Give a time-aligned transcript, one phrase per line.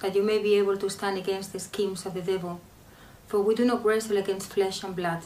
[0.00, 2.60] that you may be able to stand against the schemes of the devil.
[3.26, 5.22] For we do not wrestle against flesh and blood,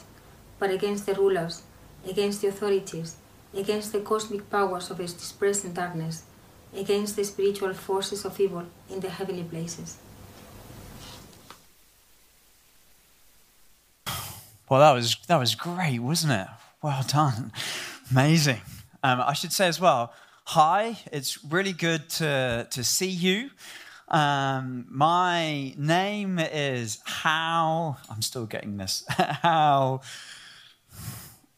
[0.59, 1.63] but against the rulers,
[2.09, 3.17] against the authorities,
[3.55, 6.25] against the cosmic powers of this present darkness,
[6.77, 9.99] against the spiritual forces of evil in the heavenly places.
[14.69, 16.47] Well, that was that was great, wasn't it?
[16.83, 17.53] Well done,
[18.11, 18.61] amazing.
[19.03, 20.13] Um, I should say as well,
[20.47, 20.99] hi.
[21.13, 23.51] It's really good to to see you.
[24.15, 27.97] Um, my name is How.
[28.09, 29.05] I'm still getting this.
[29.09, 30.03] How.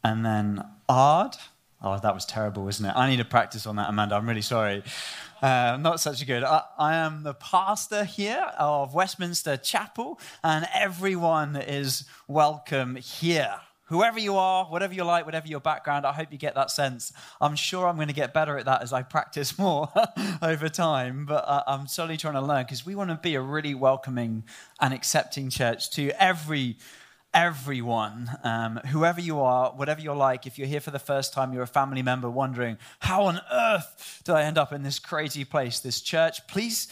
[0.03, 1.37] And then Ard.
[1.83, 2.97] Oh, that was terrible, wasn't it?
[2.97, 4.15] I need to practice on that, Amanda.
[4.15, 4.83] I'm really sorry.
[5.43, 6.45] Uh, not such a good.
[6.45, 14.19] I, I, am the pastor here of Westminster Chapel, and everyone is welcome here whoever
[14.19, 17.13] you are, whatever you like, whatever your background, I hope you get that sense.
[17.41, 19.89] I'm sure I'm going to get better at that as I practice more
[20.43, 23.41] over time, but uh, I'm slowly trying to learn because we want to be a
[23.41, 24.45] really welcoming
[24.81, 26.77] and accepting church to every
[27.35, 31.53] everyone, um, whoever you are, whatever you're like, if you're here for the first time,
[31.53, 35.45] you're a family member wondering, how on earth did I end up in this crazy
[35.45, 36.47] place, this church?
[36.47, 36.89] Please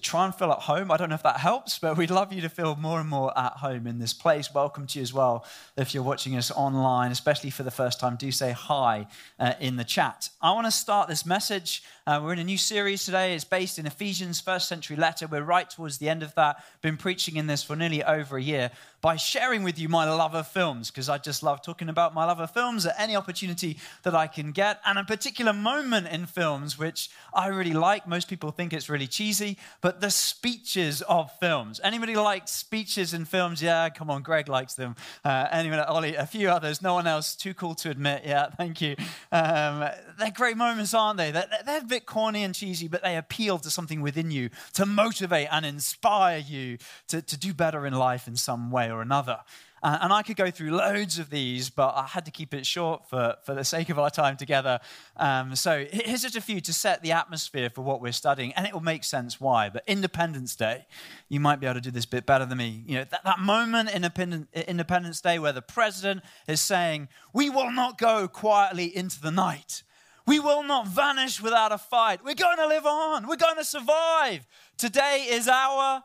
[0.00, 0.90] try and feel at home.
[0.90, 3.36] I don't know if that helps, but we'd love you to feel more and more
[3.38, 4.52] at home in this place.
[4.52, 5.44] Welcome to you as well.
[5.76, 9.06] If you're watching us online, especially for the first time, do say hi
[9.38, 10.30] uh, in the chat.
[10.40, 11.82] I want to start this message.
[12.06, 13.34] Uh, we're in a new series today.
[13.34, 15.26] It's based in Ephesians' first century letter.
[15.26, 16.62] We're right towards the end of that.
[16.82, 18.70] Been preaching in this for nearly over a year
[19.04, 22.24] by sharing with you my love of films, because I just love talking about my
[22.24, 26.24] love of films at any opportunity that I can get, and a particular moment in
[26.24, 28.08] films which I really like.
[28.08, 31.82] Most people think it's really cheesy, but the speeches of films.
[31.84, 33.60] Anybody like speeches in films?
[33.60, 34.96] Yeah, come on, Greg likes them.
[35.22, 36.80] Uh, anyway, Ollie, a few others.
[36.80, 37.36] No one else.
[37.36, 38.22] Too cool to admit.
[38.24, 38.96] Yeah, thank you.
[39.30, 39.86] Um,
[40.18, 41.30] they're great moments, aren't they?
[41.30, 44.86] They're, they're a bit corny and cheesy, but they appeal to something within you to
[44.86, 46.78] motivate and inspire you
[47.08, 49.40] to, to do better in life in some way or another.
[49.84, 52.64] Uh, and I could go through loads of these, but I had to keep it
[52.64, 54.80] short for, for the sake of our time together.
[55.18, 58.66] Um, so here's just a few to set the atmosphere for what we're studying, and
[58.66, 59.68] it will make sense why.
[59.68, 60.86] But Independence Day,
[61.28, 62.82] you might be able to do this bit better than me.
[62.86, 67.70] You know, that, that moment in Independence Day where the president is saying, We will
[67.70, 69.82] not go quietly into the night.
[70.26, 72.24] We will not vanish without a fight.
[72.24, 73.28] We're going to live on.
[73.28, 74.46] We're going to survive.
[74.78, 76.02] Today is our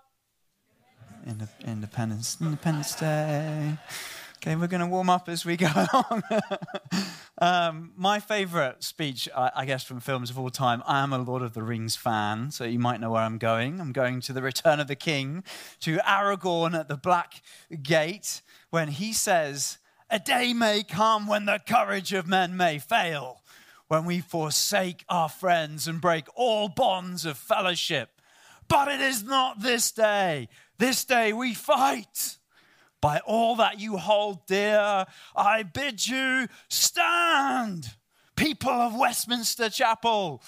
[1.29, 3.78] Independence, Independence Day.
[4.38, 6.23] Okay, we're going to warm up as we go along.
[7.38, 10.81] um, my favorite speech, I, I, guess, from films of all time.
[10.88, 13.79] I am a Lord of the Rings fan, so you might know where I'm going.
[13.79, 15.44] I'm going to the Return of the King,
[15.81, 17.41] to Aragorn at the Black
[17.84, 19.78] Gate, when he says,
[20.09, 23.41] "A day may come when the courage of men may fail,
[23.88, 28.22] when we forsake our friends and break all bonds of fellowship.
[28.68, 30.47] But it is not this day."
[30.79, 32.38] This day we fight.
[33.01, 37.95] By all that you hold dear, I bid you stand,
[38.35, 40.41] people of Westminster Chapel.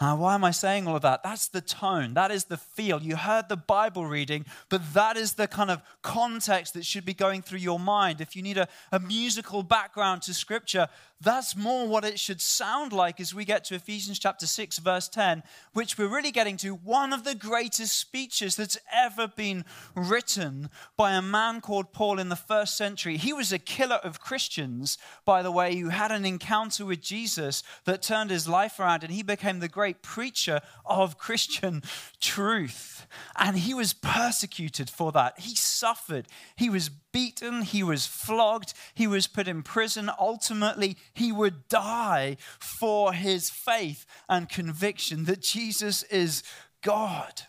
[0.00, 1.22] Uh, why am I saying all of that?
[1.22, 2.14] That's the tone.
[2.14, 3.00] That is the feel.
[3.00, 7.14] You heard the Bible reading, but that is the kind of context that should be
[7.14, 8.20] going through your mind.
[8.20, 10.88] If you need a, a musical background to Scripture,
[11.22, 15.08] that's more what it should sound like as we get to Ephesians chapter 6, verse
[15.08, 15.42] 10,
[15.72, 19.64] which we're really getting to one of the greatest speeches that's ever been
[19.94, 23.16] written by a man called Paul in the first century.
[23.16, 27.62] He was a killer of Christians, by the way, who had an encounter with Jesus
[27.84, 31.82] that turned his life around, and he became the great preacher of Christian
[32.20, 33.06] truth.
[33.36, 35.38] And he was persecuted for that.
[35.38, 36.26] He suffered.
[36.56, 37.62] He was beaten.
[37.62, 38.74] He was flogged.
[38.94, 40.10] He was put in prison.
[40.18, 46.42] Ultimately, he would die for his faith and conviction that Jesus is
[46.82, 47.42] God.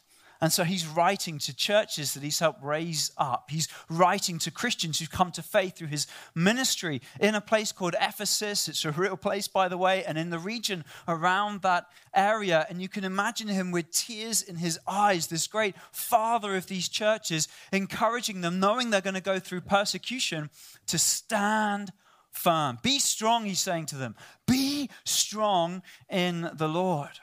[0.43, 3.49] And so he's writing to churches that he's helped raise up.
[3.49, 6.05] He's writing to Christians who've come to faith through his
[6.35, 8.67] ministry in a place called Ephesus.
[8.67, 12.65] It's a real place, by the way, and in the region around that area.
[12.69, 16.89] And you can imagine him with tears in his eyes, this great father of these
[16.89, 20.49] churches, encouraging them, knowing they're going to go through persecution,
[20.87, 21.93] to stand
[22.33, 22.79] firm.
[22.81, 24.15] Be strong, he's saying to them.
[24.45, 27.19] Be strong in the Lord.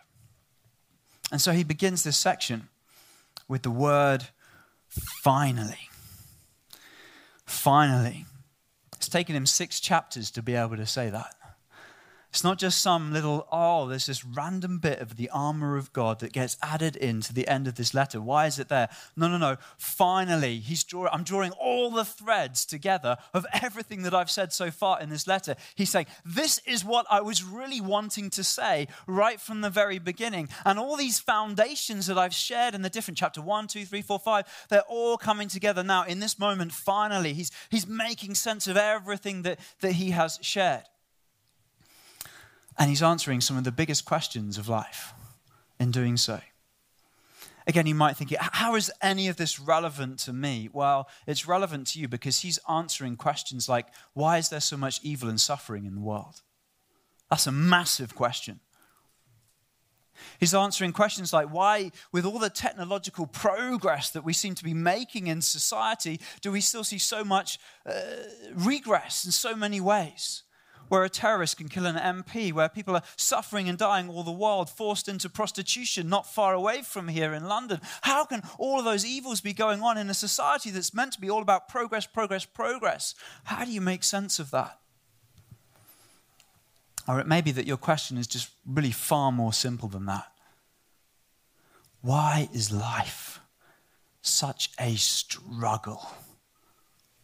[1.31, 2.69] And so he begins this section
[3.47, 4.29] with the word
[5.23, 5.89] finally.
[7.45, 8.25] Finally.
[8.97, 11.35] It's taken him six chapters to be able to say that.
[12.31, 16.21] It's not just some little, oh, there's this random bit of the armor of God
[16.21, 18.21] that gets added into the end of this letter.
[18.21, 18.89] Why is it there?
[19.17, 19.57] No, no, no.
[19.79, 24.71] Finally, he's draw, I'm drawing all the threads together of everything that I've said so
[24.71, 25.57] far in this letter.
[25.75, 29.99] He's saying, this is what I was really wanting to say right from the very
[29.99, 30.51] beginning.
[30.65, 34.21] And all these foundations that I've shared in the different chapter one, two, three, four,
[34.21, 36.71] five, they're all coming together now in this moment.
[36.71, 40.85] Finally, he's, he's making sense of everything that, that he has shared.
[42.81, 45.13] And he's answering some of the biggest questions of life
[45.79, 46.41] in doing so.
[47.67, 50.71] Again, you might think, how is any of this relevant to me?
[50.73, 54.99] Well, it's relevant to you because he's answering questions like, why is there so much
[55.03, 56.41] evil and suffering in the world?
[57.29, 58.61] That's a massive question.
[60.39, 64.75] He's answering questions like why, with all the technological progress that we seem to be
[64.75, 67.93] making in society, do we still see so much uh,
[68.55, 70.45] regress in so many ways?
[70.91, 74.31] Where a terrorist can kill an MP, where people are suffering and dying all the
[74.33, 77.81] world, forced into prostitution not far away from here in London.
[78.03, 81.21] How can all of those evils be going on in a society that's meant to
[81.21, 83.15] be all about progress, progress, progress?
[83.45, 84.79] How do you make sense of that?
[87.07, 90.27] Or it may be that your question is just really far more simple than that.
[92.03, 93.41] Why is life
[94.23, 96.11] such a struggle?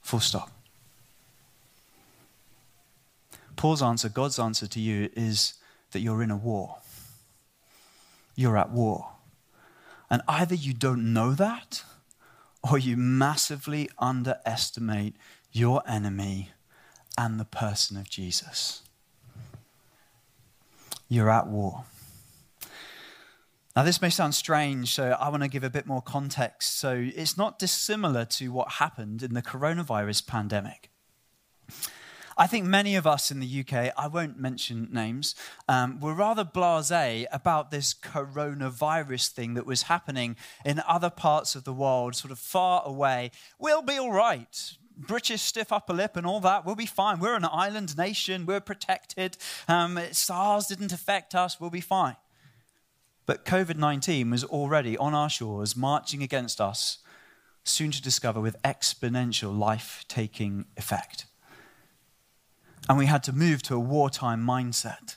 [0.03, 0.56] Full stop.
[3.57, 5.55] Paul's answer, God's answer to you, is
[5.93, 6.79] that you're in a war.
[8.35, 9.13] You're at war.
[10.11, 11.83] And either you don't know that,
[12.63, 15.17] or you massively underestimate
[15.53, 16.51] your enemy
[17.17, 18.83] and the person of Jesus.
[21.09, 21.85] You're at war.
[23.75, 26.79] Now, this may sound strange, so I want to give a bit more context.
[26.79, 30.91] So, it's not dissimilar to what happened in the coronavirus pandemic.
[32.39, 35.35] I think many of us in the UK, I won't mention names,
[35.69, 41.65] um, were rather blase about this coronavirus thing that was happening in other parts of
[41.65, 43.31] the world, sort of far away.
[43.59, 44.77] We'll be all right.
[44.99, 47.21] British stiff upper lip and all that, we'll be fine.
[47.21, 49.37] We're an island nation, we're protected.
[49.69, 52.17] Um, SARS didn't affect us, we'll be fine.
[53.27, 56.99] But COVID 19 was already on our shores, marching against us,
[57.65, 61.26] soon to discover with exponential life taking effect.
[62.89, 65.17] And we had to move to a wartime mindset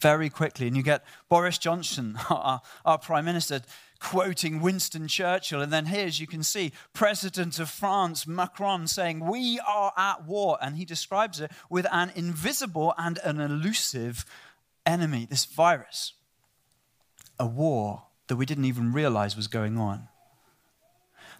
[0.00, 0.66] very quickly.
[0.66, 3.62] And you get Boris Johnson, our, our, Prime Minister,
[4.00, 5.62] quoting Winston Churchill.
[5.62, 10.26] And then here, as you can see, President of France, Macron, saying, We are at
[10.26, 10.58] war.
[10.60, 14.26] And he describes it with an invisible and an elusive
[14.84, 16.14] enemy, this virus.
[17.38, 20.08] A war that we didn't even realize was going on.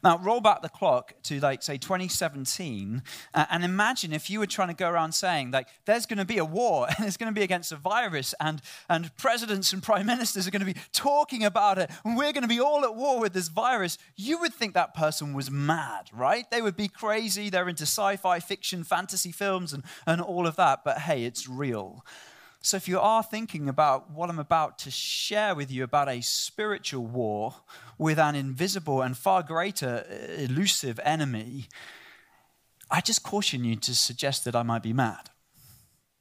[0.04, 3.02] Now, roll back the clock to, like, say, 2017,
[3.34, 6.24] uh, and imagine if you were trying to go around saying, like, there's going to
[6.24, 9.82] be a war, and it's going to be against a virus, and, and presidents and
[9.82, 12.84] prime ministers are going to be talking about it, and we're going to be all
[12.84, 13.96] at war with this virus.
[14.16, 16.50] You would think that person was mad, right?
[16.50, 17.48] They would be crazy.
[17.48, 20.82] They're into sci fi fiction, fantasy films, and, and all of that.
[20.84, 22.04] But hey, it's real.
[22.64, 26.20] So, if you are thinking about what I'm about to share with you about a
[26.20, 27.56] spiritual war
[27.98, 31.66] with an invisible and far greater uh, elusive enemy,
[32.88, 35.31] I just caution you to suggest that I might be mad.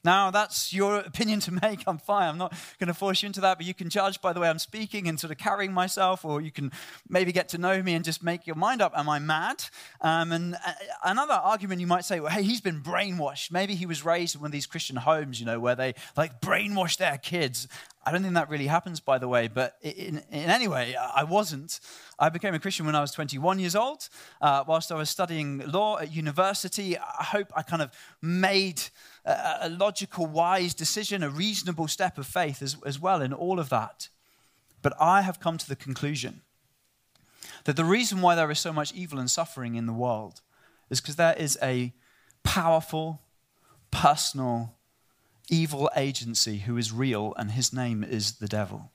[0.03, 1.84] Now, that's your opinion to make.
[1.88, 2.29] I'm fine.
[2.29, 4.50] I'm not going to force you into that, but you can judge by the way
[4.50, 6.72] I'm speaking and sort of carrying myself, or you can
[7.08, 8.93] maybe get to know me and just make your mind up.
[8.96, 9.63] Am I mad?
[10.01, 13.51] Um, and uh, another argument you might say, well, hey, he's been brainwashed.
[13.51, 16.41] Maybe he was raised in one of these Christian homes, you know, where they like
[16.41, 17.67] brainwash their kids.
[18.03, 21.24] I don't think that really happens, by the way, but in, in any way, I
[21.24, 21.79] wasn't.
[22.17, 24.10] I became a Christian when I was 21 years old.
[24.41, 28.81] Uh, whilst I was studying law at university, I hope I kind of made
[29.25, 33.59] a, a logical, wise decision, a reasonable step of faith as, as well in all
[33.59, 34.09] of that.
[34.81, 36.41] But I have come to the conclusion
[37.65, 40.41] that the reason why there is so much evil and suffering in the world
[40.89, 41.93] is because there is a
[42.43, 43.21] powerful,
[43.91, 44.75] personal,
[45.49, 48.91] evil agency who is real, and his name is the devil.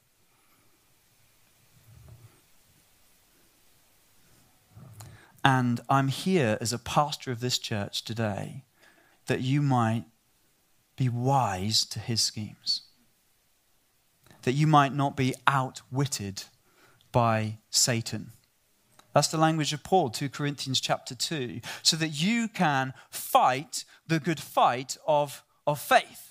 [5.45, 8.65] And I'm here as a pastor of this church today
[9.27, 10.05] that you might
[10.97, 12.83] be wise to his schemes,
[14.43, 16.45] that you might not be outwitted
[17.13, 18.33] by Satan.
[19.15, 24.21] That's the language of Paul, 2 Corinthians chapter 2, so that you can fight the
[24.21, 26.26] good fight of, of faith.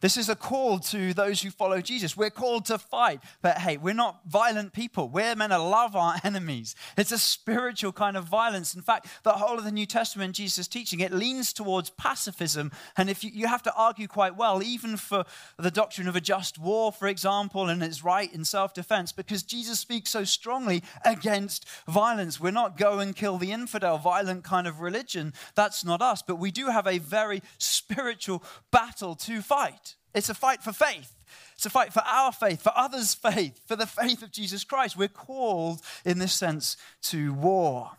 [0.00, 2.16] This is a call to those who follow Jesus.
[2.16, 5.08] We're called to fight, but hey, we're not violent people.
[5.08, 6.74] We're meant to love our enemies.
[6.98, 8.74] It's a spiritual kind of violence.
[8.74, 12.72] In fact, the whole of the New Testament, Jesus' teaching, it leans towards pacifism.
[12.96, 15.24] And if you, you have to argue quite well, even for
[15.58, 19.42] the doctrine of a just war, for example, and its right in self defense, because
[19.42, 22.38] Jesus speaks so strongly against violence.
[22.38, 25.32] We're not go and kill the infidel, violent kind of religion.
[25.54, 26.20] That's not us.
[26.20, 29.85] But we do have a very spiritual battle to fight.
[30.14, 31.12] It's a fight for faith.
[31.54, 34.96] It's a fight for our faith, for others' faith, for the faith of Jesus Christ.
[34.96, 37.92] We're called, in this sense, to war.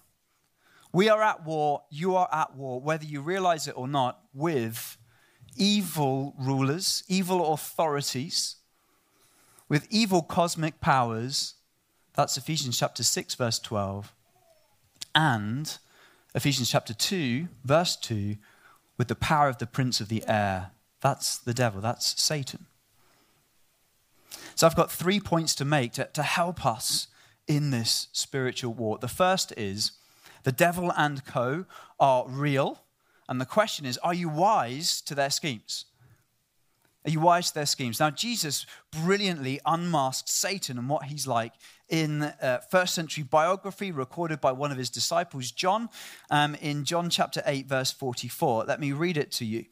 [0.94, 4.98] We are at war, you are at war, whether you realize it or not, with
[5.56, 8.56] evil rulers, evil authorities,
[9.70, 11.56] with evil cosmic powers.
[12.14, 14.14] That's Ephesians chapter 6, verse 12.
[15.14, 15.78] And
[16.34, 18.38] Ephesians chapter 2, verse 2,
[18.98, 22.66] with the power of the prince of the air that's the devil, that's Satan.
[24.56, 27.08] So I've got three points to make to, to help us
[27.48, 28.98] in this spiritual war.
[28.98, 29.94] The first is
[30.44, 31.66] the devil and co
[32.00, 32.82] are real.
[33.30, 35.86] And the question is, are you wise to their schemes?
[37.06, 38.00] Are you wise to their schemes?
[38.00, 41.54] Now, Jesus brilliantly unmasked Satan and what he's like
[41.90, 45.90] in uh, first century biography recorded by one of his disciples, John,
[46.30, 48.66] um, in John chapter 8, verse 44.
[48.66, 49.66] Let me read it to you.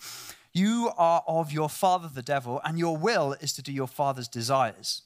[0.55, 4.29] You are of your father, the devil, and your will is to do your father's
[4.29, 5.01] desires.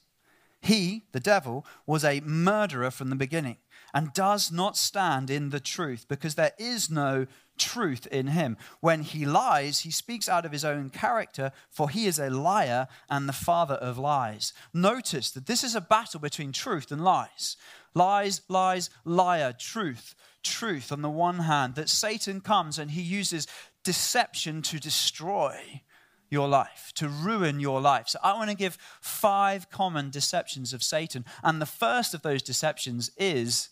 [0.62, 3.56] He, the devil, was a murderer from the beginning
[3.92, 7.26] and does not stand in the truth because there is no
[7.58, 8.58] truth in him.
[8.78, 12.86] When he lies, he speaks out of his own character, for he is a liar
[13.08, 14.52] and the father of lies.
[14.72, 17.56] Notice that this is a battle between truth and lies.
[17.92, 20.14] Lies, lies, liar, truth,
[20.44, 23.46] truth on the one hand, that Satan comes and he uses
[23.84, 25.82] deception to destroy
[26.30, 28.08] your life, to ruin your life.
[28.08, 31.24] So I want to give five common deceptions of Satan.
[31.42, 33.70] And the first of those deceptions is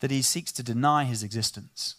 [0.00, 1.96] that he seeks to deny his existence.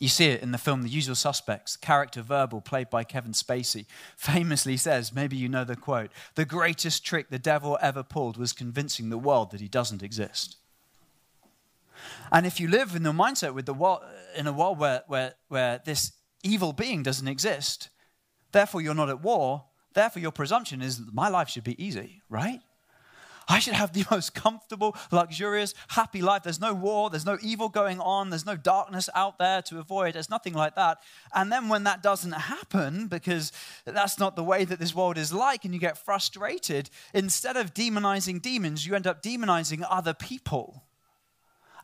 [0.00, 1.76] You see it in the film The Usual Suspects.
[1.76, 7.06] Character Verbal, played by Kevin Spacey, famously says, maybe you know the quote, the greatest
[7.06, 10.56] trick the devil ever pulled was convincing the world that he doesn't exist.
[12.30, 14.02] And if you live in the mindset with the world,
[14.36, 17.90] in a world where, where, where this evil being doesn't exist,
[18.52, 22.60] therefore you're not at war, therefore your presumption is my life should be easy, right?
[23.48, 26.42] I should have the most comfortable, luxurious, happy life.
[26.42, 30.14] There's no war, there's no evil going on, there's no darkness out there to avoid,
[30.14, 30.98] there's nothing like that.
[31.34, 33.52] And then when that doesn't happen, because
[33.84, 37.74] that's not the way that this world is like, and you get frustrated, instead of
[37.74, 40.84] demonizing demons, you end up demonizing other people.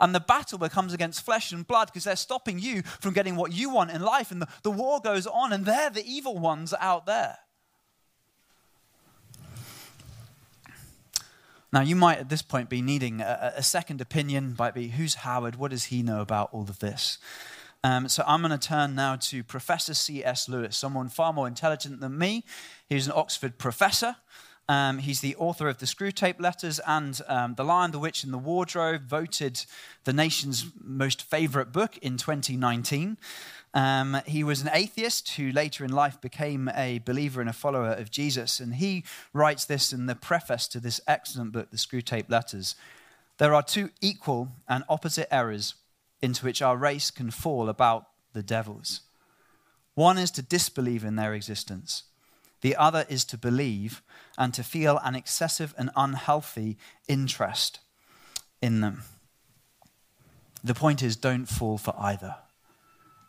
[0.01, 3.53] And the battle becomes against flesh and blood because they're stopping you from getting what
[3.53, 4.31] you want in life.
[4.31, 7.39] And the, the war goes on, and they're the evil ones out there.
[11.73, 15.17] Now, you might at this point be needing a, a second opinion, might be who's
[15.17, 15.57] Howard?
[15.57, 17.19] What does he know about all of this?
[17.85, 20.49] Um, so I'm going to turn now to Professor C.S.
[20.49, 22.45] Lewis, someone far more intelligent than me.
[22.89, 24.17] He was an Oxford professor.
[24.69, 28.33] Um, he's the author of the Screwtape Letters and um, The Lion, the Witch, and
[28.33, 29.65] the Wardrobe, voted
[30.05, 33.17] the nation's most favorite book in 2019.
[33.73, 37.93] Um, he was an atheist who later in life became a believer and a follower
[37.93, 38.61] of Jesus.
[38.61, 42.75] And he writes this in the preface to this excellent book, The Screwtape Letters.
[43.39, 45.77] There are two equal and opposite errors
[46.21, 49.01] into which our race can fall about the devils.
[49.95, 52.05] One is to disbelieve in their existence
[52.61, 54.03] the other is to believe
[54.37, 57.81] and to feel an excessive and unhealthy interest
[58.61, 59.03] in them.
[60.63, 62.37] The point is, don't fall for either.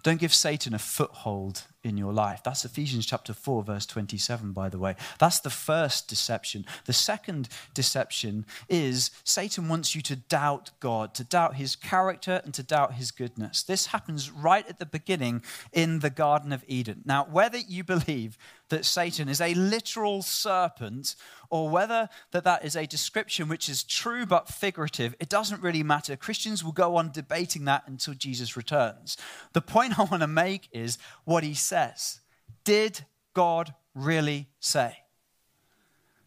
[0.04, 2.42] Don't give Satan a foothold in your life.
[2.44, 4.96] That's Ephesians chapter 4, verse 27, by the way.
[5.18, 6.66] That's the first deception.
[6.86, 12.54] The second deception is Satan wants you to doubt God, to doubt his character, and
[12.54, 13.64] to doubt his goodness.
[13.64, 17.02] This happens right at the beginning in the Garden of Eden.
[17.06, 18.38] Now, whether you believe
[18.70, 21.16] that Satan is a literal serpent
[21.50, 25.82] or whether that that is a description which is true but figurative, it doesn't really
[25.82, 26.16] matter.
[26.16, 29.18] Christians will go on debating that until Jesus returns.
[29.54, 32.20] The point I want to make is what he says.
[32.64, 33.02] Did
[33.34, 34.98] God really say?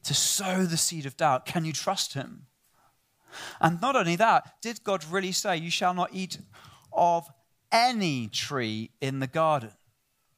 [0.04, 2.46] To sow the seed of doubt, can you trust him?
[3.60, 6.38] And not only that, did God really say, You shall not eat
[6.92, 7.28] of
[7.70, 9.72] any tree in the garden?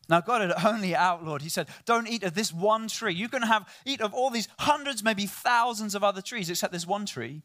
[0.09, 3.15] Now, God had only outlawed, He said, Don't eat of this one tree.
[3.15, 6.87] You can have eat of all these hundreds, maybe thousands of other trees, except this
[6.87, 7.43] one tree.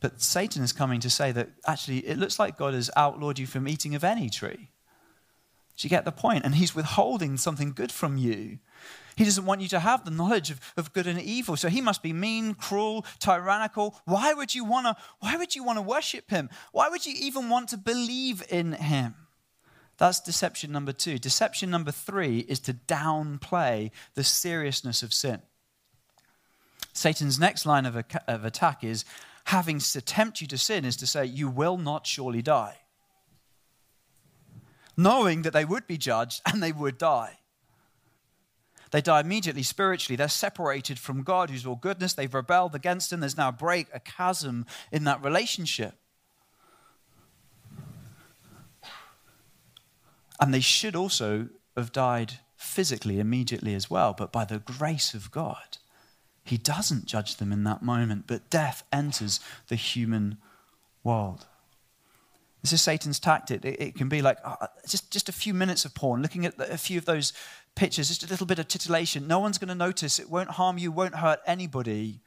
[0.00, 3.46] But Satan is coming to say that actually it looks like God has outlawed you
[3.46, 4.70] from eating of any tree.
[5.78, 6.44] Do you get the point?
[6.44, 8.58] And he's withholding something good from you.
[9.14, 11.56] He doesn't want you to have the knowledge of, of good and evil.
[11.56, 13.96] So he must be mean, cruel, tyrannical.
[14.04, 16.50] Why would you want to why would you want to worship him?
[16.72, 19.14] Why would you even want to believe in him?
[19.98, 21.18] That's deception number 2.
[21.18, 25.42] Deception number 3 is to downplay the seriousness of sin.
[26.92, 29.04] Satan's next line of, of attack is
[29.44, 32.78] having to tempt you to sin is to say, You will not surely die.
[34.98, 37.38] Knowing that they would be judged and they would die.
[38.90, 40.16] They die immediately spiritually.
[40.16, 42.12] They're separated from God, who's all goodness.
[42.12, 43.20] They've rebelled against Him.
[43.20, 45.94] There's now a break, a chasm in that relationship.
[50.40, 55.30] And they should also have died physically immediately as well, but by the grace of
[55.30, 55.78] God
[56.48, 59.38] he doesn't judge them in that moment, but death enters
[59.68, 60.38] the human
[61.04, 61.46] world.
[62.68, 63.64] This is Satan's tactic.
[63.64, 66.58] It, it can be like uh, just, just a few minutes of porn, looking at
[66.58, 67.32] the, a few of those
[67.74, 69.26] pictures, just a little bit of titillation.
[69.26, 70.18] No one's going to notice.
[70.18, 72.20] It won't harm you, won't hurt anybody.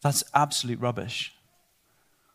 [0.00, 1.34] That's absolute rubbish.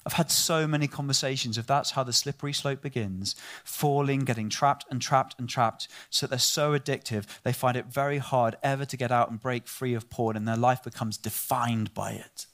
[0.05, 4.86] I've had so many conversations if that's how the slippery slope begins, falling, getting trapped
[4.91, 8.96] and trapped and trapped, so they're so addictive, they find it very hard ever to
[8.96, 12.46] get out and break free of porn, and their life becomes defined by it.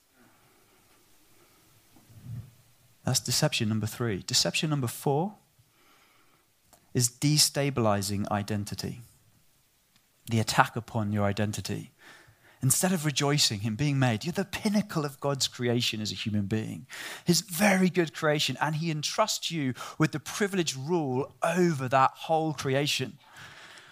[3.08, 4.22] That's deception number three.
[4.28, 5.36] Deception number four
[6.94, 9.00] is destabilizing identity,
[10.30, 11.92] the attack upon your identity.
[12.62, 16.48] Instead of rejoicing in being made, you're the pinnacle of God's creation as a human
[16.48, 16.86] being,
[17.24, 22.52] His very good creation, and He entrusts you with the privileged rule over that whole
[22.52, 23.20] creation.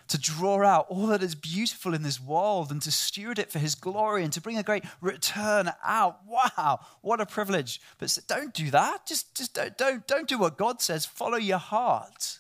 [0.10, 3.58] To draw out all that is beautiful in this world and to steward it for
[3.58, 6.20] His glory and to bring a great return out.
[6.28, 7.82] Wow, what a privilege.
[7.98, 9.08] But don't do that.
[9.08, 11.06] Just, just don't, don't, don't do what God says.
[11.06, 12.40] Follow your heart.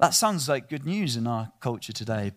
[0.00, 2.32] That sounds like good news in our culture today,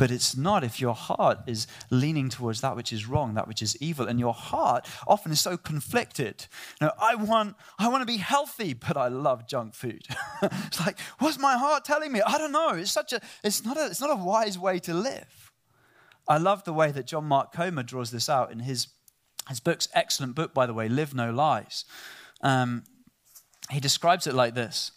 [0.00, 3.60] but it's not if your heart is leaning towards that which is wrong, that which
[3.60, 4.08] is evil.
[4.08, 6.46] And your heart often is so conflicted.
[6.80, 10.06] Know, I want, I want to be healthy, but I love junk food.
[10.42, 12.22] it's like, what's my heart telling me?
[12.22, 12.70] I don't know.
[12.70, 15.52] It's such a, it's not a, it's not a wise way to live.
[16.26, 18.88] I love the way that John Mark Comer draws this out in his,
[19.50, 21.84] his book's excellent book, by the way, Live No Lies.
[22.40, 22.84] Um,
[23.68, 24.92] he describes it like this.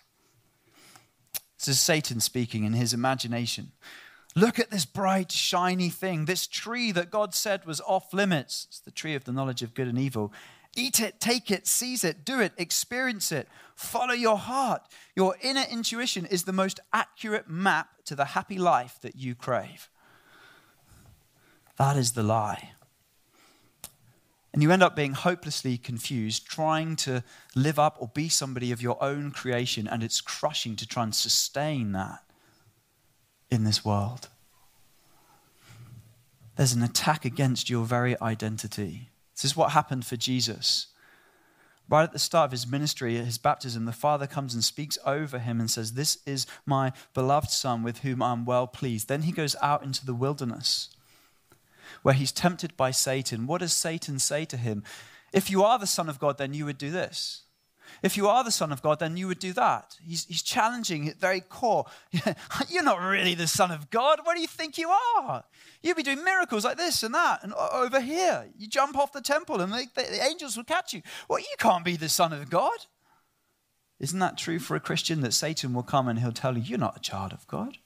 [1.60, 3.74] This is Satan speaking in his imagination.
[4.36, 8.66] Look at this bright, shiny thing, this tree that God said was off limits.
[8.68, 10.34] It's the tree of the knowledge of good and evil.
[10.76, 13.48] Eat it, take it, seize it, do it, experience it.
[13.76, 14.82] Follow your heart.
[15.16, 19.88] Your inner intuition is the most accurate map to the happy life that you crave.
[21.78, 22.72] That is the lie.
[24.52, 27.24] And you end up being hopelessly confused, trying to
[27.56, 31.14] live up or be somebody of your own creation, and it's crushing to try and
[31.14, 32.24] sustain that
[33.54, 34.30] in this world.
[36.56, 39.10] There's an attack against your very identity.
[39.36, 40.88] This is what happened for Jesus.
[41.90, 44.98] Right at the start of his ministry, at his baptism, the Father comes and speaks
[45.06, 49.08] over him and says, This is my beloved Son with whom I'm well pleased.
[49.08, 50.90] Then he goes out into the wilderness
[52.02, 53.48] where he's tempted by Satan.
[53.48, 54.84] What does Satan say to him?
[55.32, 57.42] If you are the Son of God, then you would do this.
[58.02, 59.98] If you are the Son of God, then you would do that.
[60.06, 61.86] He's, he's challenging at very core.
[62.70, 64.20] You're not really the Son of God.
[64.24, 65.44] What do you think you are?
[65.82, 68.50] You'd be doing miracles like this and that, and over here.
[68.58, 71.02] You jump off the temple and the, angels will catch you.
[71.30, 72.88] Well, you can't be the Son of God.
[74.00, 76.80] Isn't that true for a Christian that Satan will come and he'll tell you, You're
[76.80, 77.78] not a child of God?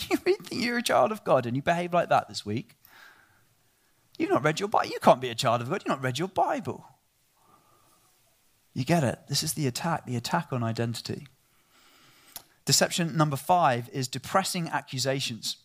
[0.10, 2.76] You really think you're a child of God and you behave like that this week?
[4.18, 4.90] You've not read your Bible.
[4.90, 5.82] You can't be a child of God.
[5.82, 6.86] You've not read your Bible.
[8.74, 9.18] You get it?
[9.28, 11.26] This is the attack, the attack on identity.
[12.64, 15.56] Deception number five is depressing accusations.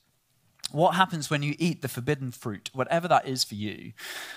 [0.72, 3.94] What happens when you eat the forbidden fruit, whatever that is for you?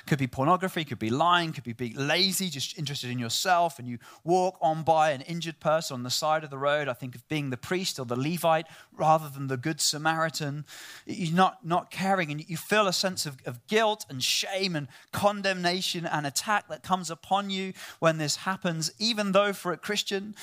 [0.07, 3.88] Could be pornography, could be lying, could be being lazy, just interested in yourself, and
[3.88, 6.87] you walk on by an injured person on the side of the road.
[6.87, 10.67] I think of being the priest or the Levite rather than the Good Samaritan.
[11.07, 14.87] You're not, not caring, and you feel a sense of, of guilt and shame and
[15.12, 20.35] condemnation and attack that comes upon you when this happens, even though for a Christian,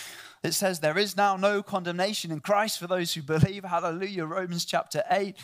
[0.43, 3.63] it says, There is now no condemnation in Christ for those who believe.
[3.63, 4.25] Hallelujah.
[4.25, 5.37] Romans chapter 8.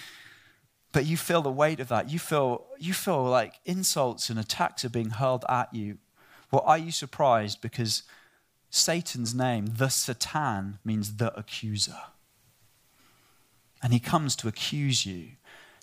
[0.91, 2.09] But you feel the weight of that.
[2.09, 5.97] You feel, you feel like insults and attacks are being hurled at you.
[6.51, 7.61] Well, are you surprised?
[7.61, 8.03] Because
[8.69, 12.01] Satan's name, the Satan, means the accuser.
[13.81, 15.29] And he comes to accuse you,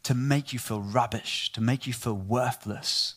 [0.04, 3.16] to make you feel rubbish, to make you feel worthless,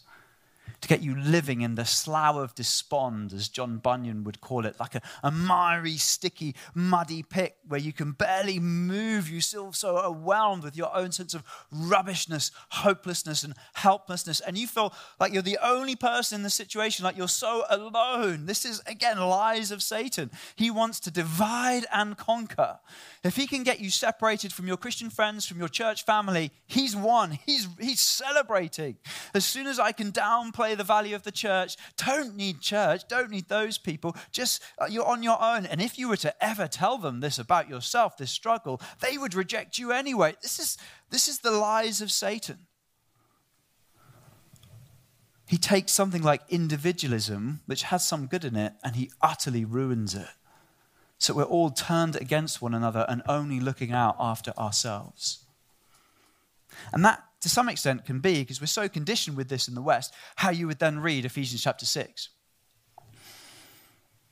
[0.82, 4.80] to get you living in the slough of despond, as John Bunyan would call it,
[4.80, 9.30] like a, a miry, sticky, muddy pit where you can barely move.
[9.30, 14.39] You feel so overwhelmed with your own sense of rubbishness, hopelessness, and helplessness.
[14.39, 18.47] And you feel like you're the only person in the situation, like you're so alone.
[18.47, 20.32] This is, again, lies of Satan.
[20.56, 22.80] He wants to divide and conquer.
[23.24, 26.95] If he can get you separated from your Christian friends, from your church family, he's
[26.95, 27.38] won.
[27.45, 28.97] He's, he's celebrating.
[29.36, 30.10] As soon as I can
[30.51, 34.15] downplay the value of the church, don't need church, don't need those people.
[34.31, 35.65] Just uh, you're on your own.
[35.65, 39.33] And if you were to ever tell them this about yourself, this struggle, they would
[39.33, 40.35] reject you anyway.
[40.41, 40.77] This is,
[41.09, 42.59] this is the lies of Satan.
[45.47, 50.15] He takes something like individualism, which has some good in it, and he utterly ruins
[50.15, 50.29] it
[51.21, 55.45] so we're all turned against one another and only looking out after ourselves.
[56.91, 59.82] And that, to some extent, can be, because we're so conditioned with this in the
[59.82, 62.30] West, how you would then read Ephesians chapter 6.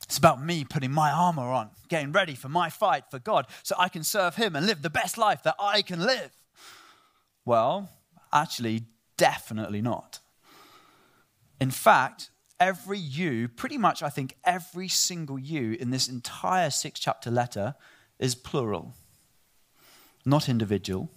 [0.04, 3.74] It's about me putting my armor on, getting ready for my fight for God so
[3.78, 6.30] I can serve Him and live the best life that I can live.
[7.44, 7.90] Well,
[8.32, 8.84] actually,
[9.16, 10.20] definitely not.
[11.60, 16.98] In fact, every you, pretty much, I think, every single you in this entire six
[16.98, 17.74] chapter letter
[18.18, 18.94] is plural,
[20.24, 21.10] not individual.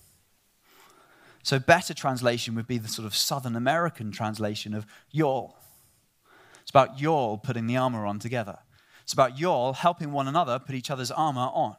[1.44, 5.58] So, better translation would be the sort of Southern American translation of y'all.
[6.62, 8.60] It's about y'all putting the armor on together.
[9.04, 11.76] It's about y'all helping one another put each other's armor on.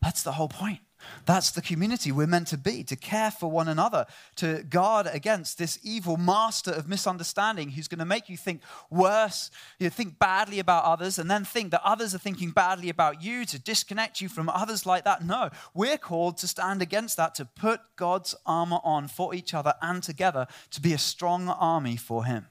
[0.00, 0.78] That's the whole point.
[1.26, 5.58] That's the community we're meant to be, to care for one another, to guard against
[5.58, 10.58] this evil master of misunderstanding who's going to make you think worse, you think badly
[10.58, 14.28] about others, and then think that others are thinking badly about you, to disconnect you
[14.28, 15.24] from others like that.
[15.24, 19.74] No, we're called to stand against that, to put God's armor on for each other
[19.80, 22.46] and together to be a strong army for Him.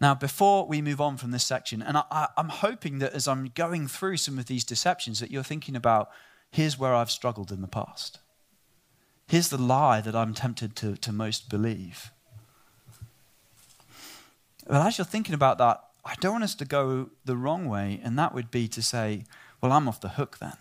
[0.00, 3.50] Now, before we move on from this section, and I, am hoping that as I'm
[3.54, 6.10] going through some of these deceptions, that you're thinking about
[6.50, 8.18] here's where I've struggled in the past.
[9.26, 12.12] Here's the lie that I'm tempted to, to most believe.
[14.66, 18.00] But as you're thinking about that, I don't want us to go the wrong way,
[18.02, 19.24] and that would be to say,
[19.60, 20.56] well, I'm off the hook then.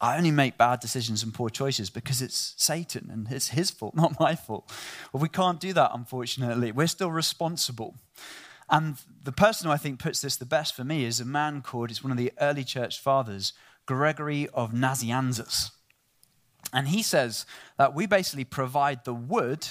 [0.00, 3.94] I only make bad decisions and poor choices because it's Satan and it's his fault,
[3.96, 4.70] not my fault.
[5.12, 6.72] Well, we can't do that, unfortunately.
[6.72, 7.96] We're still responsible.
[8.70, 11.62] And the person who I think puts this the best for me is a man
[11.62, 13.54] called, it's one of the early church fathers,
[13.86, 15.70] Gregory of Nazianzus.
[16.72, 17.46] And he says
[17.78, 19.68] that we basically provide the wood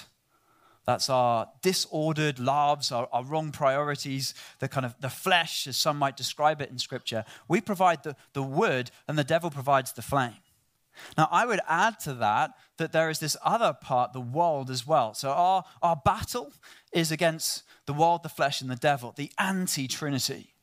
[0.87, 5.99] that's our disordered lives, our, our, wrong priorities, the kind of the flesh, as some
[5.99, 7.25] might describe it in Scripture.
[7.49, 10.37] We provide the, the wood, and the devil provides the flame.
[11.17, 14.87] Now, I would add to that that there is this other part, the world as
[14.87, 15.13] well.
[15.13, 16.53] So, our, our battle
[16.93, 20.53] is against the world, the flesh, and the devil, the anti Trinity.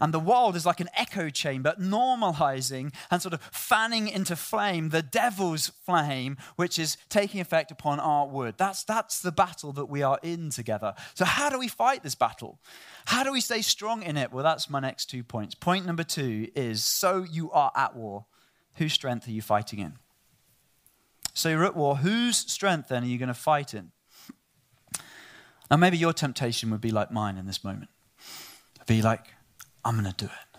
[0.00, 4.90] And the world is like an echo chamber, normalizing and sort of fanning into flame
[4.90, 8.54] the devil's flame, which is taking effect upon our wood.
[8.56, 10.94] That's, that's the battle that we are in together.
[11.14, 12.58] So, how do we fight this battle?
[13.06, 14.32] How do we stay strong in it?
[14.32, 15.54] Well, that's my next two points.
[15.54, 18.26] Point number two is so you are at war.
[18.74, 19.94] Whose strength are you fighting in?
[21.34, 21.96] So you're at war.
[21.96, 23.92] Whose strength then are you going to fight in?
[25.70, 27.88] Now, maybe your temptation would be like mine in this moment.
[28.86, 29.24] Be like,
[29.84, 30.52] I'm going to do it.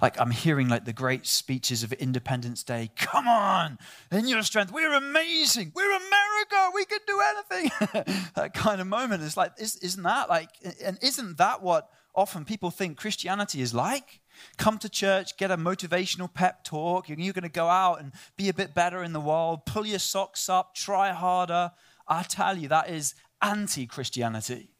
[0.00, 2.90] Like I'm hearing like the great speeches of Independence Day.
[2.96, 3.78] Come on,
[4.10, 5.72] in your strength, we're amazing.
[5.74, 6.70] We're America.
[6.74, 8.24] We can do anything.
[8.34, 10.48] that kind of moment is like, is, not that like,
[10.82, 14.20] and isn't that what often people think Christianity is like?
[14.56, 17.08] Come to church, get a motivational pep talk.
[17.08, 19.66] You're going to go out and be a bit better in the world.
[19.66, 20.74] Pull your socks up.
[20.74, 21.72] Try harder.
[22.08, 24.70] I tell you, that is anti-Christianity.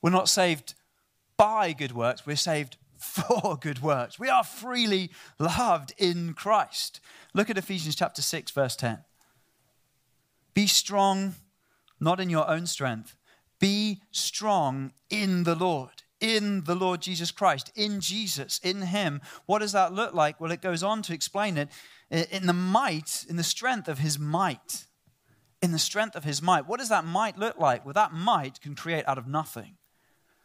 [0.00, 0.74] We're not saved
[1.36, 4.18] by good works, we're saved for good works.
[4.18, 7.00] We are freely loved in Christ.
[7.34, 8.98] Look at Ephesians chapter 6, verse 10.
[10.54, 11.34] Be strong,
[11.98, 13.16] not in your own strength.
[13.58, 19.20] Be strong in the Lord, in the Lord Jesus Christ, in Jesus, in Him.
[19.46, 20.40] What does that look like?
[20.40, 21.68] Well, it goes on to explain it
[22.10, 24.86] in the might, in the strength of His might.
[25.62, 26.66] In the strength of His might.
[26.66, 27.84] What does that might look like?
[27.84, 29.76] Well, that might can create out of nothing.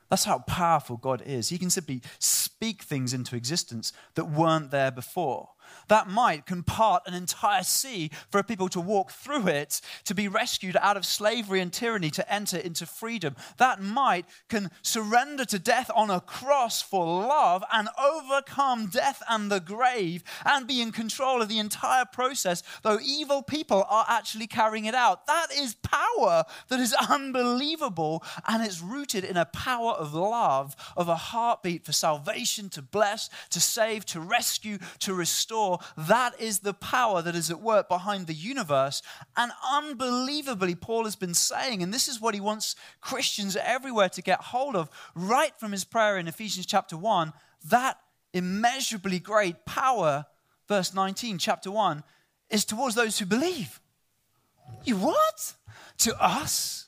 [0.10, 1.50] That's how powerful God is.
[1.50, 5.50] He can simply speak things into existence that weren't there before.
[5.88, 10.28] That might can part an entire sea for people to walk through it, to be
[10.28, 13.36] rescued out of slavery and tyranny, to enter into freedom.
[13.58, 19.52] That might can surrender to death on a cross for love and overcome death and
[19.52, 24.48] the grave and be in control of the entire process, though evil people are actually
[24.48, 25.28] carrying it out.
[25.28, 31.08] That is power that is unbelievable and it's rooted in a power of love, of
[31.08, 35.57] a heartbeat for salvation, to bless, to save, to rescue, to restore
[35.98, 39.02] that is the power that is at work behind the universe.
[39.36, 44.22] And unbelievably, Paul has been saying, and this is what he wants Christians everywhere to
[44.22, 47.34] get hold of, right from his prayer in Ephesians chapter 1,
[47.66, 47.98] that
[48.34, 50.26] immeasurably great power,
[50.68, 52.04] verse 19, chapter 1,
[52.50, 53.80] is towards those who believe.
[54.84, 55.56] You what?
[56.00, 56.88] To us?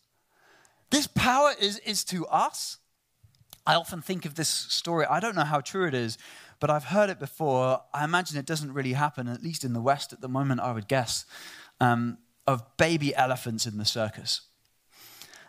[0.90, 2.78] This power is, is to us?
[3.66, 5.06] I often think of this story.
[5.06, 6.18] I don't know how true it is,
[6.60, 7.82] but I've heard it before.
[7.94, 10.72] I imagine it doesn't really happen, at least in the West at the moment, I
[10.72, 11.26] would guess,
[11.80, 14.42] um, of baby elephants in the circus.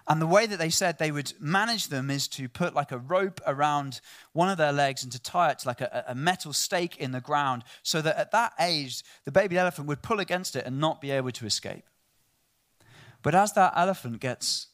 [0.09, 2.99] And the way that they said they would manage them is to put like a
[2.99, 4.01] rope around
[4.33, 7.12] one of their legs and to tie it to like a, a, metal stake in
[7.12, 10.81] the ground so that at that age, the baby elephant would pull against it and
[10.81, 11.85] not be able to escape.
[13.23, 14.66] But as that elephant gets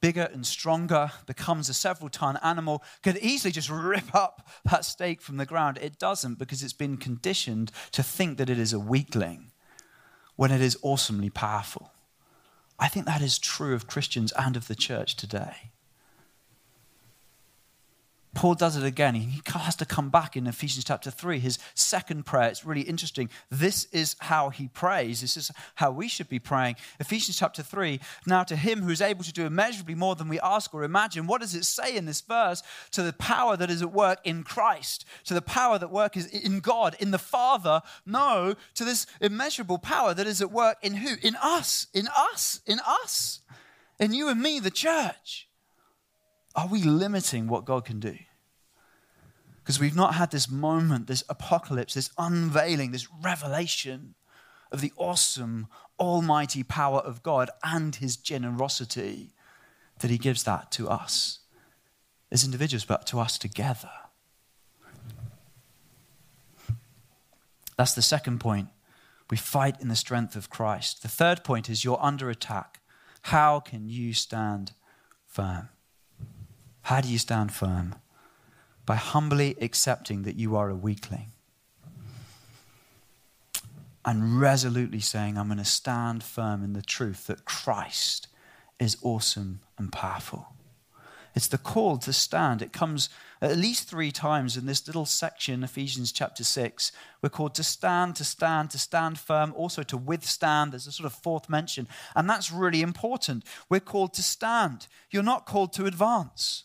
[0.00, 5.20] bigger and stronger, becomes a several ton animal, could easily just rip up that stake
[5.20, 5.78] from the ground.
[5.80, 9.52] It doesn't because it's been conditioned to think that it is a weakling
[10.36, 11.92] when it is awesomely powerful.
[12.78, 15.72] I think that is true of Christians and of the church today.
[18.36, 19.14] Paul does it again.
[19.14, 22.50] He has to come back in Ephesians chapter 3, his second prayer.
[22.50, 23.30] It's really interesting.
[23.50, 25.22] This is how he prays.
[25.22, 26.76] This is how we should be praying.
[27.00, 27.98] Ephesians chapter 3.
[28.26, 31.26] Now, to him who is able to do immeasurably more than we ask or imagine,
[31.26, 32.62] what does it say in this verse?
[32.90, 36.26] To the power that is at work in Christ, to the power that work is
[36.26, 37.80] in God, in the Father.
[38.04, 41.16] No, to this immeasurable power that is at work in who?
[41.22, 43.40] In us, in us, in us,
[43.98, 45.45] in you and me, the church.
[46.56, 48.16] Are we limiting what God can do?
[49.62, 54.14] Because we've not had this moment, this apocalypse, this unveiling, this revelation
[54.72, 55.66] of the awesome,
[56.00, 59.32] almighty power of God and his generosity
[59.98, 61.40] that he gives that to us
[62.30, 63.90] as individuals, but to us together.
[67.76, 68.68] That's the second point.
[69.30, 71.02] We fight in the strength of Christ.
[71.02, 72.80] The third point is you're under attack.
[73.22, 74.72] How can you stand
[75.26, 75.68] firm?
[76.86, 77.96] How do you stand firm?
[78.84, 81.32] By humbly accepting that you are a weakling
[84.04, 88.28] and resolutely saying, I'm going to stand firm in the truth that Christ
[88.78, 90.46] is awesome and powerful.
[91.34, 92.62] It's the call to stand.
[92.62, 93.08] It comes
[93.42, 96.92] at least three times in this little section, Ephesians chapter 6.
[97.20, 100.72] We're called to stand, to stand, to stand firm, also to withstand.
[100.72, 101.88] There's a sort of fourth mention.
[102.14, 103.42] And that's really important.
[103.68, 104.86] We're called to stand.
[105.10, 106.62] You're not called to advance.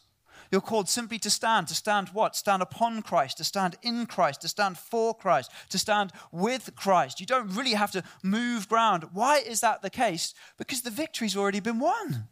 [0.52, 1.68] You're called simply to stand.
[1.70, 2.36] To stand what?
[2.36, 7.20] Stand upon Christ, to stand in Christ, to stand for Christ, to stand with Christ.
[7.20, 9.06] You don't really have to move ground.
[9.14, 10.34] Why is that the case?
[10.58, 12.28] Because the victory's already been won.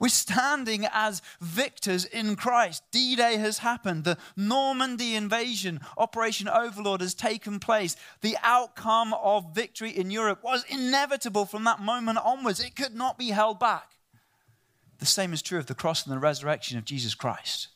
[0.00, 2.82] We're standing as victors in Christ.
[2.90, 4.02] D Day has happened.
[4.02, 7.94] The Normandy invasion, Operation Overlord, has taken place.
[8.20, 12.58] The outcome of victory in Europe was inevitable from that moment onwards.
[12.58, 13.92] It could not be held back.
[15.02, 17.66] The same is true of the cross and the resurrection of Jesus Christ.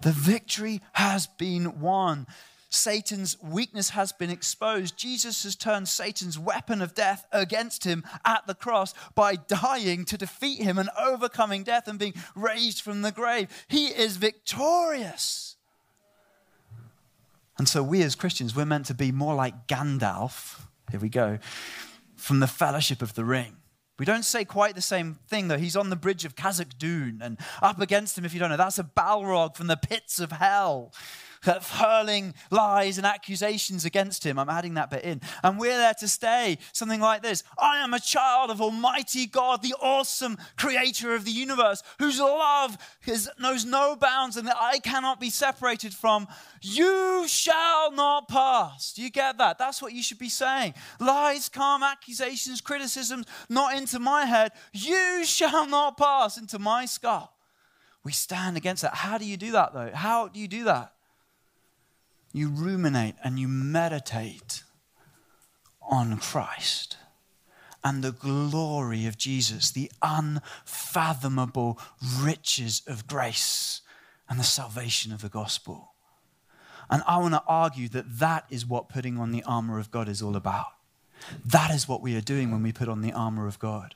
[0.00, 2.26] The victory has been won.
[2.68, 4.96] Satan's weakness has been exposed.
[4.96, 10.18] Jesus has turned Satan's weapon of death against him at the cross by dying to
[10.18, 13.48] defeat him and overcoming death and being raised from the grave.
[13.68, 15.54] He is victorious.
[17.56, 20.62] And so, we as Christians, we're meant to be more like Gandalf.
[20.90, 21.38] Here we go.
[22.16, 23.58] From the fellowship of the ring.
[23.98, 25.58] We don't say quite the same thing, though.
[25.58, 28.56] He's on the bridge of Khazad Dûm, and up against him, if you don't know,
[28.56, 30.92] that's a Balrog from the pits of hell
[31.44, 34.38] hurling lies and accusations against him.
[34.38, 35.20] I'm adding that bit in.
[35.42, 36.58] And we're there to stay.
[36.72, 41.30] Something like this I am a child of Almighty God, the awesome creator of the
[41.30, 46.28] universe, whose love is, knows no bounds and that I cannot be separated from.
[46.60, 48.92] You shall not pass.
[48.92, 49.58] Do you get that?
[49.58, 50.74] That's what you should be saying.
[51.00, 54.52] Lies, calm, accusations, criticisms, not into my head.
[54.72, 57.34] You shall not pass into my skull.
[58.04, 58.94] We stand against that.
[58.94, 59.90] How do you do that, though?
[59.92, 60.92] How do you do that?
[62.32, 64.62] You ruminate and you meditate
[65.82, 66.96] on Christ
[67.84, 71.78] and the glory of Jesus, the unfathomable
[72.20, 73.80] riches of grace
[74.28, 75.92] and the salvation of the gospel.
[76.88, 80.08] And I want to argue that that is what putting on the armor of God
[80.08, 80.66] is all about.
[81.44, 83.94] That is what we are doing when we put on the armor of God.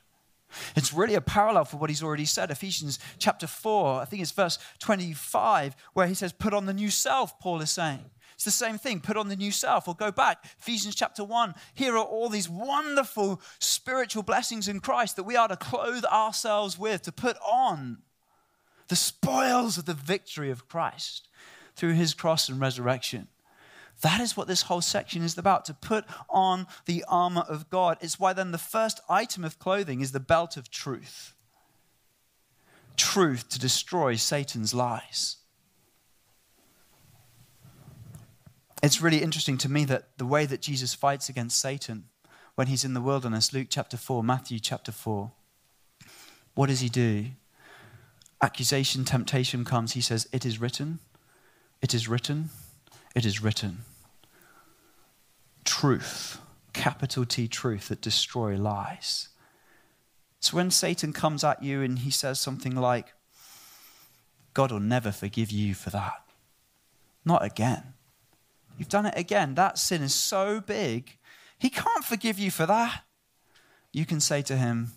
[0.74, 2.50] It's really a parallel for what he's already said.
[2.50, 6.90] Ephesians chapter 4, I think it's verse 25, where he says, Put on the new
[6.90, 8.10] self, Paul is saying.
[8.36, 9.00] It's the same thing.
[9.00, 9.88] Put on the new self.
[9.88, 11.54] Or go back, Ephesians chapter 1.
[11.72, 16.78] Here are all these wonderful spiritual blessings in Christ that we are to clothe ourselves
[16.78, 17.98] with, to put on
[18.88, 21.28] the spoils of the victory of Christ
[21.74, 23.28] through his cross and resurrection.
[24.02, 27.96] That is what this whole section is about to put on the armor of God.
[28.02, 31.32] It's why then the first item of clothing is the belt of truth.
[32.98, 35.38] Truth to destroy Satan's lies.
[38.86, 42.04] It's really interesting to me that the way that Jesus fights against Satan
[42.54, 45.32] when he's in the wilderness, Luke chapter 4, Matthew chapter 4,
[46.54, 47.30] what does he do?
[48.40, 49.94] Accusation, temptation comes.
[49.94, 51.00] He says, It is written,
[51.82, 52.50] it is written,
[53.16, 53.78] it is written.
[55.64, 56.38] Truth,
[56.72, 59.30] capital T truth that destroy lies.
[60.38, 63.14] So when Satan comes at you and he says something like,
[64.54, 66.22] God will never forgive you for that.
[67.24, 67.94] Not again.
[68.76, 69.54] You've done it again.
[69.54, 71.18] That sin is so big,
[71.58, 73.02] he can't forgive you for that.
[73.92, 74.92] You can say to him,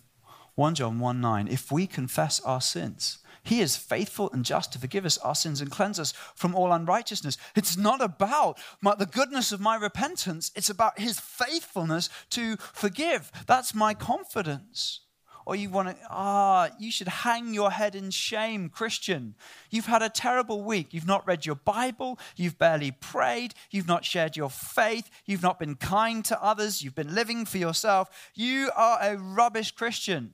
[0.55, 4.79] 1 John 1 9, if we confess our sins, he is faithful and just to
[4.79, 7.37] forgive us our sins and cleanse us from all unrighteousness.
[7.55, 13.31] It's not about my, the goodness of my repentance, it's about His faithfulness to forgive.
[13.47, 15.01] That's my confidence.
[15.49, 19.33] Or you want to, ah, you should hang your head in shame, Christian.
[19.71, 20.93] You've had a terrible week.
[20.93, 22.19] You've not read your Bible.
[22.35, 23.55] You've barely prayed.
[23.71, 25.09] You've not shared your faith.
[25.25, 26.83] You've not been kind to others.
[26.83, 28.29] You've been living for yourself.
[28.35, 30.33] You are a rubbish Christian.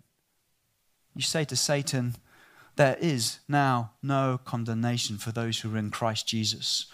[1.15, 2.15] You say to Satan,
[2.75, 6.88] there is now no condemnation for those who are in Christ Jesus.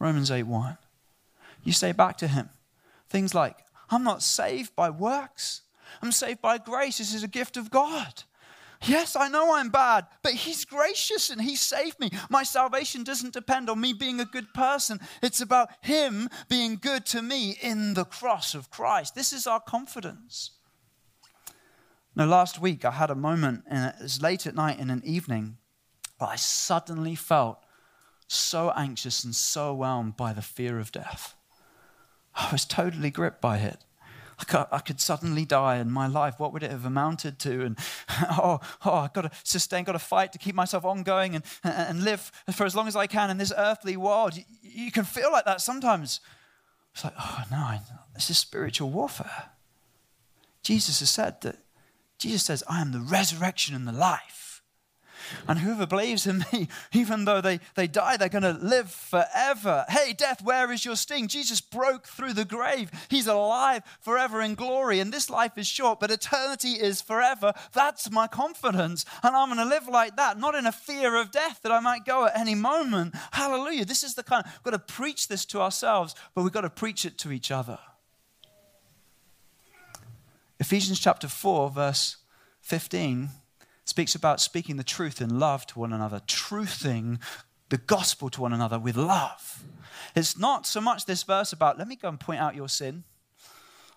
[0.00, 0.78] Romans 8 1.
[1.62, 2.50] You say back to him
[3.08, 3.56] things like,
[3.88, 5.62] I'm not saved by works,
[6.02, 6.98] I'm saved by grace.
[6.98, 8.24] This is a gift of God.
[8.82, 12.10] Yes, I know I'm bad, but He's gracious and He saved me.
[12.30, 15.00] My salvation doesn't depend on me being a good person.
[15.20, 19.14] It's about Him being good to me in the cross of Christ.
[19.14, 20.52] This is our confidence.
[22.14, 25.02] Now, last week I had a moment, and it was late at night in an
[25.04, 25.58] evening,
[26.18, 27.58] but I suddenly felt
[28.28, 31.34] so anxious and so overwhelmed by the fear of death.
[32.34, 33.84] I was totally gripped by it.
[34.40, 36.38] I could, suddenly die in my life.
[36.38, 37.64] What would it have amounted to?
[37.64, 37.78] And
[38.30, 42.04] oh, oh I've got to sustain, got to fight to keep myself ongoing and, and
[42.04, 44.36] live for as long as I can in this earthly world.
[44.36, 46.20] You, you can feel like that sometimes.
[46.94, 47.78] It's like, oh no,
[48.14, 49.50] this is spiritual warfare.
[50.62, 51.56] Jesus has said that
[52.18, 54.47] Jesus says, I am the resurrection and the life.
[55.46, 59.84] And whoever believes in me, even though they, they die, they're going to live forever.
[59.88, 61.28] Hey, death, where is your sting?
[61.28, 62.90] Jesus broke through the grave.
[63.08, 65.00] He's alive forever in glory.
[65.00, 67.52] And this life is short, but eternity is forever.
[67.72, 69.04] That's my confidence.
[69.22, 71.80] And I'm going to live like that, not in a fear of death that I
[71.80, 73.14] might go at any moment.
[73.32, 73.84] Hallelujah.
[73.84, 76.70] This is the kind, we've got to preach this to ourselves, but we've got to
[76.70, 77.78] preach it to each other.
[80.60, 82.16] Ephesians chapter 4, verse
[82.62, 83.28] 15,
[83.88, 87.18] speaks about speaking the truth in love to one another, truthing
[87.70, 89.64] the gospel to one another with love.
[90.14, 93.04] It's not so much this verse about, let me go and point out your sin.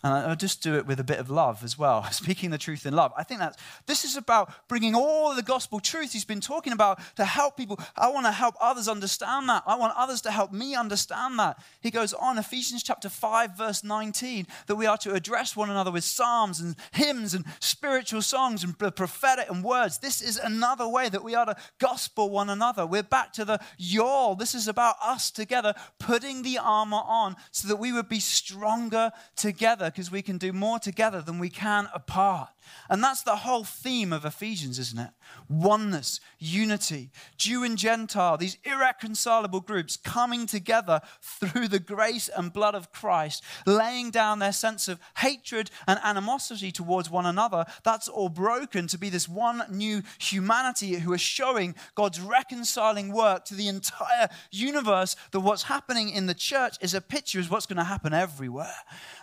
[0.04, 2.86] And I'll just do it with a bit of love as well, speaking the truth
[2.86, 3.14] in love.
[3.16, 7.00] I think that this is about bringing all the gospel truth he's been talking about
[7.18, 7.80] to help people.
[7.96, 9.64] I want to help others understand that.
[9.68, 11.60] I want others to help me understand that.
[11.82, 15.92] He goes on, Ephesians chapter 5, verse 19, that we are to address one another
[15.92, 20.00] with psalms and hymns and spiritual songs and prophetic and words.
[20.00, 22.86] This is another way that we are to gospel one another.
[22.88, 24.36] We're back to the y'all.
[24.36, 29.12] This is about us together putting the armor on so that we would be stronger
[29.36, 32.50] together because we can do more together than we can apart.
[32.90, 35.12] And that's the whole theme of Ephesians, isn't it?
[35.50, 42.76] Oneness, unity, Jew and Gentile, these irreconcilable groups coming together through the grace and blood
[42.76, 47.66] of Christ, laying down their sense of hatred and animosity towards one another.
[47.84, 53.46] That's all broken to be this one new humanity who are showing God's reconciling work
[53.46, 55.16] to the entire universe.
[55.32, 58.76] That what's happening in the church is a picture of what's going to happen everywhere.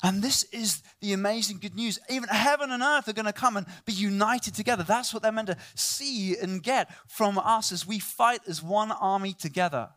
[0.02, 1.98] And this is the amazing good news.
[2.08, 4.82] Even heaven and earth are going to come and be united together.
[4.82, 8.92] That's what they're meant to see and get from us as we fight as one
[8.92, 9.90] army together.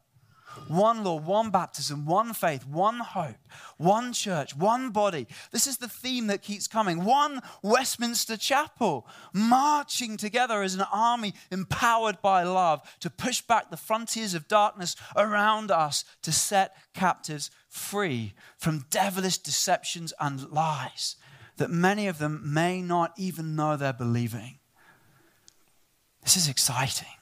[0.67, 3.38] one Lord, one baptism, one faith, one hope,
[3.77, 5.27] one church, one body.
[5.51, 7.03] This is the theme that keeps coming.
[7.03, 13.77] One Westminster Chapel, marching together as an army empowered by love to push back the
[13.77, 21.15] frontiers of darkness around us to set captives free from devilish deceptions and lies
[21.62, 24.57] that many of them may not even know they're believing.
[26.24, 27.14] This is exciting.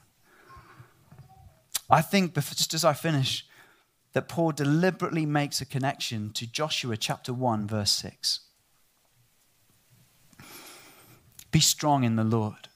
[1.89, 3.45] I think, just as I finish,
[4.13, 8.39] that Paul deliberately makes a connection to Joshua chapter 1, verse 6.
[11.51, 12.69] Be strong in the Lord.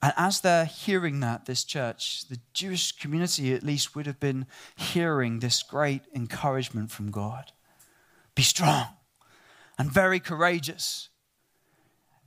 [0.00, 4.46] And as they're hearing that, this church, the Jewish community at least would have been
[4.76, 7.50] hearing this great encouragement from God.
[8.36, 8.97] Be strong
[9.78, 11.08] and very courageous.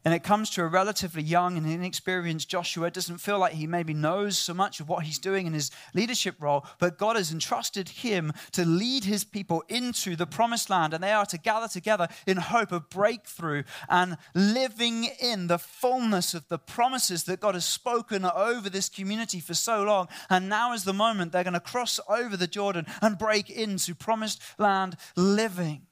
[0.03, 2.87] And it comes to a relatively young and inexperienced Joshua.
[2.87, 5.69] It doesn't feel like he maybe knows so much of what he's doing in his
[5.93, 10.95] leadership role, but God has entrusted him to lead his people into the promised land,
[10.95, 16.33] and they are to gather together in hope of breakthrough and living in the fullness
[16.33, 20.07] of the promises that God has spoken over this community for so long.
[20.31, 23.93] And now is the moment they're going to cross over the Jordan and break into
[23.93, 25.85] promised land living.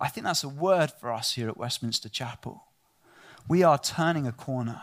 [0.00, 2.64] I think that's a word for us here at Westminster Chapel.
[3.48, 4.82] We are turning a corner.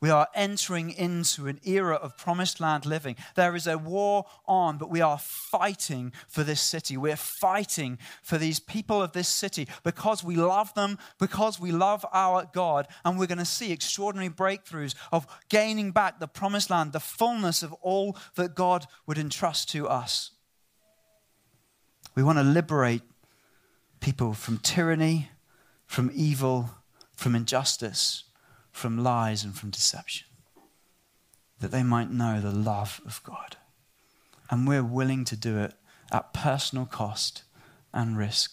[0.00, 3.16] We are entering into an era of promised land living.
[3.36, 6.96] There is a war on, but we are fighting for this city.
[6.96, 12.04] We're fighting for these people of this city because we love them, because we love
[12.12, 16.92] our God, and we're going to see extraordinary breakthroughs of gaining back the promised land,
[16.92, 20.32] the fullness of all that God would entrust to us.
[22.14, 23.02] We want to liberate
[24.04, 25.30] people from tyranny,
[25.86, 26.68] from evil,
[27.16, 28.24] from injustice,
[28.70, 30.26] from lies, and from deception,
[31.60, 33.56] that they might know the love of God.
[34.50, 35.72] And we're willing to do it
[36.12, 37.44] at personal cost
[37.94, 38.52] and risk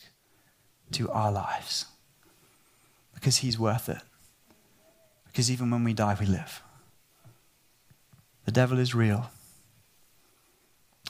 [0.94, 1.86] to our lives
[3.14, 4.02] because He's worth it.
[5.26, 6.62] Because even when we die, we live.
[8.46, 9.32] The devil is real.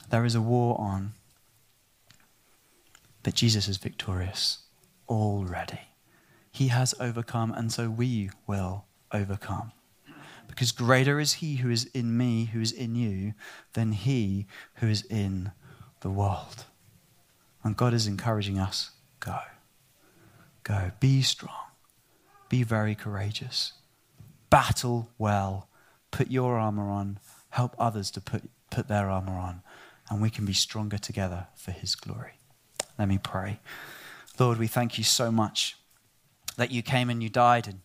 [0.10, 1.14] There is a war on.
[3.24, 4.60] But Jesus is victorious
[5.08, 5.82] already.
[6.52, 9.72] He has overcome, and so we will overcome.
[10.48, 13.34] Because greater is he who is in me, who is in you,
[13.74, 15.52] than he who is in
[16.02, 16.66] the world.
[17.64, 19.38] And God is encouraging us go.
[20.64, 20.92] Go.
[21.00, 21.56] Be strong.
[22.50, 23.74] Be very courageous.
[24.50, 25.70] Battle well.
[26.12, 27.20] Put your armor on.
[27.52, 29.62] Help others to put, put their armor on.
[30.10, 32.41] And we can be stronger together for his glory.
[32.98, 33.60] Let me pray.
[34.40, 35.76] Lord, we thank you so much
[36.58, 37.82] that you came and you died in,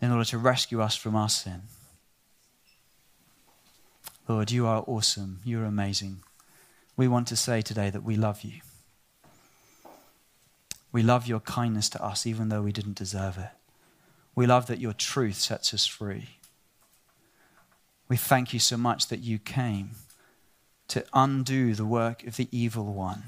[0.00, 1.62] in order to rescue us from our sin.
[4.28, 5.40] Lord, you are awesome.
[5.44, 6.22] You're amazing.
[6.96, 8.60] We want to say today that we love you.
[10.92, 13.50] We love your kindness to us, even though we didn't deserve it.
[14.34, 16.38] We love that your truth sets us free.
[18.08, 19.90] We thank you so much that you came
[20.88, 23.24] to undo the work of the evil one,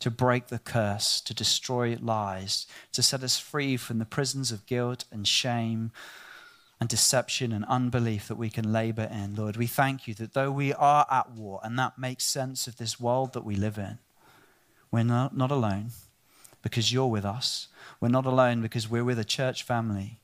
[0.00, 4.66] to break the curse, to destroy lies, to set us free from the prisons of
[4.66, 5.90] guilt and shame
[6.80, 9.34] and deception and unbelief that we can labor in.
[9.34, 12.76] Lord, we thank you that though we are at war, and that makes sense of
[12.76, 13.98] this world that we live in,
[14.90, 15.90] we're not, not alone
[16.62, 17.68] because you're with us.
[18.00, 20.20] We're not alone because we're with a church family.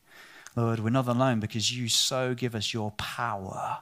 [0.57, 3.79] Lord, we're not alone because you so give us your power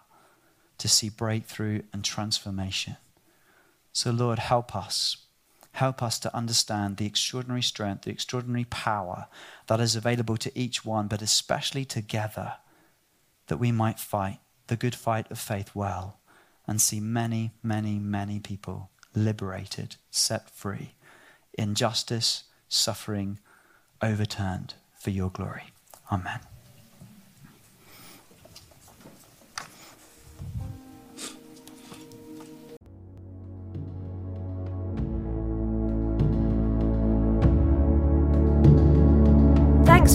[0.82, 2.96] to see breakthrough and transformation.
[3.92, 5.16] So, Lord, help us.
[5.74, 9.28] Help us to understand the extraordinary strength, the extraordinary power
[9.68, 12.54] that is available to each one, but especially together,
[13.46, 16.18] that we might fight the good fight of faith well
[16.66, 20.94] and see many, many, many people liberated, set free,
[21.56, 23.38] injustice, suffering
[24.02, 25.70] overturned for your glory.
[26.10, 26.40] Amen.